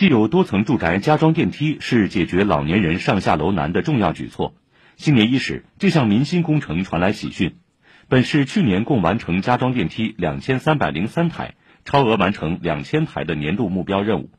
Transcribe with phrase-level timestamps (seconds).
[0.00, 4.54] 既有多层住宅加装电梯是解决老年人上下楼难的重要举措。
[4.96, 7.56] 新年伊始，这项民心工程传来喜讯。
[8.08, 11.52] 本市去年共完成加装电梯两千三百零三台，
[11.84, 14.30] 超额完成两千台的年度目标任务。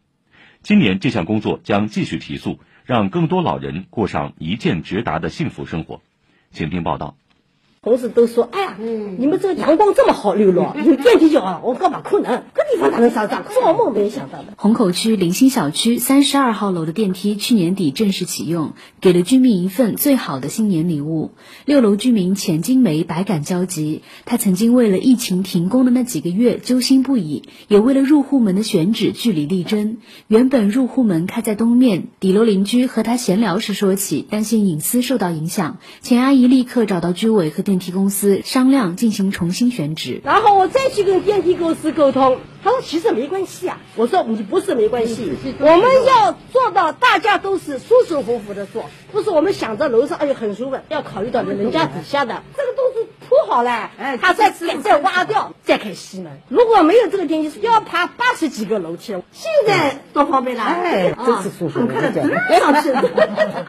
[0.64, 6.02] 今年这项工作将继续提速，让更多老人过上一键直达的幸福生活。
[6.50, 7.18] 请听报道。
[7.84, 12.44] 同事都说：“哎呀，你们这个阳光这么好，溜落有电梯就好。”我干嘛可能？
[12.54, 13.46] 这地方哪能上涨？
[13.50, 14.54] 做梦没想到的。
[14.58, 21.32] 虹口区林心小区三十二号楼的电梯去年底正式启用，给了居民一份最好的新年礼物。
[21.66, 29.98] 六楼居民钱金梅百感交集，她曾经为了疫情停工的那几个月揪心不已，也为了入户门的选址据理力争。
[30.28, 37.62] 原本入户门开在东面，底楼邻居和她闲聊时说起，担心隐私受到影响，钱阿姨立刻找到居委和。
[37.62, 42.40] 电梯公司商量进行重新选址，然后我再去跟电梯公司沟通。
[42.64, 52.44] 他说：“其实没关系啊。”我说：“你不是没关系，我们要做到大家都是舒舒服服的做，不是我们想着楼上哎呦很舒服，要考虑到人家底下的，
[53.52, 56.32] 好了，哎，他再再挖掉，再开西门。
[56.48, 59.14] 如果没有这个电梯，要爬八十几个楼梯。
[59.34, 62.94] 现在多方便了，哎，真是舒服，很快的上去。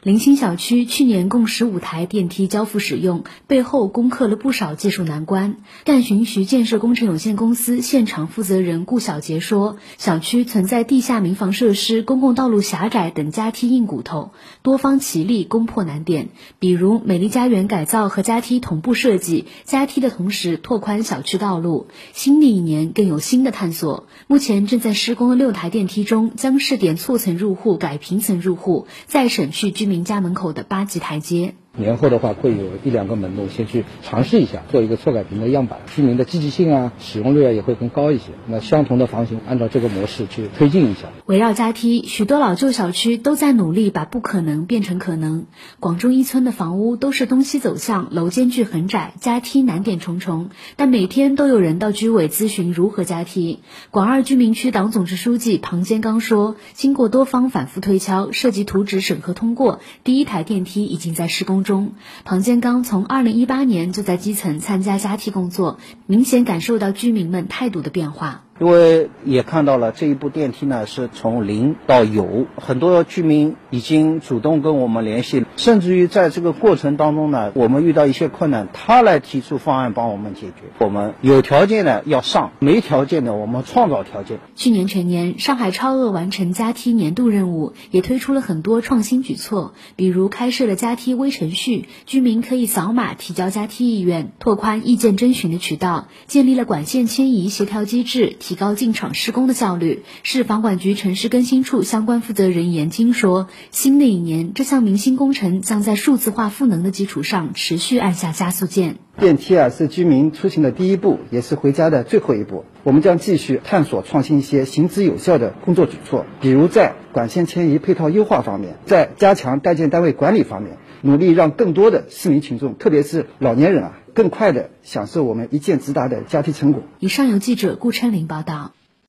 [0.05, 5.56] 林心小区去年共十五台电梯交付使用，背后攻克了不少技术难关。
[5.84, 8.84] 赣浔徐建设工程有限公司现场负责人。
[8.84, 14.30] 顾小杰说：“小区存在地下民房设施、公共道路狭窄等加梯硬骨头，
[14.62, 16.28] 多方齐力攻破难点。
[16.61, 21.87] 比如美丽家园改造和加梯同步设计，加梯的同时拓宽小区道路。
[22.12, 24.06] 新的一年更有新的探索。
[24.27, 38.25] 目前正在施工的六台电梯中，将试点错层入户改平层入户，再省去居民家门口的八级台阶。”年后的话，会有一两个门路先去尝试一下，做一个错改平的样板，居民的积极性啊、使用率啊也会更高一些。
[38.47, 41.09] 那相同的房型，按照这个模式去推进一下。
[41.25, 45.47] 围绕加梯，许多老旧小区都在努力把不可能变成可能。
[45.81, 50.51] 广中一村的房屋都是东西走向，楼间距很窄，加梯难点重重。
[50.77, 53.61] 但每天都有人到居委咨询如何加梯。
[53.91, 61.92] 广二居民区党总支书记庞坚刚说：“经过多方反复推敲，设计图纸审核通过，第一台电梯已经在施工。”中，
[62.24, 68.42] 庞建刚从二零一八年就在基层参加加替工作，明显感受到居民们态度的变化。
[68.61, 80.63] 因为也看到了这一部电梯呢，是从零到有，很多居民已经主动跟我们联系，甚至于在这个过程当中呢，我们遇到一些困难，他来提出方案帮我们解决。
[80.79, 84.39] 我们有条件的要上，没条件的我们创造条件。
[84.55, 98.36] 去年全年，上海超额完成加梯年度任务，也推出了很多创新举措，比如开设了加梯微程序，居民可以扫码提交加梯意愿，拓宽意见征询的渠道，建立了管线迁移协调机制。
[98.42, 100.03] 提高进场施工的效率。
[100.25, 108.97] 市房管局城市更新处相关负责人严金说：“新的一年，这项民心工程将在数字化赋能的基础上持续按下加速键。
[109.17, 112.64] 电梯啊，是居民出行的第一步，也是回家的最后一步。
[112.83, 126.83] 我们将继续探索创新一些行之有效的工作举措，比如在管线迁移配套优化方面，在加强代建单位管理方面，努力让更多的市民群众，特别是老年人啊。”更快的享受我们一键直达的加梯成果。
[126.98, 128.73] 以上由记者顾春林报道。